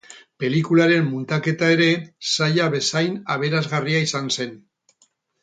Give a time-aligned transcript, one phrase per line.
[0.43, 1.89] Pelikularen muntaketa ere
[2.37, 4.59] zaila bezain aberasgarria izan zen.